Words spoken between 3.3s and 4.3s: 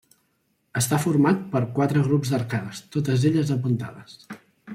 elles apuntades.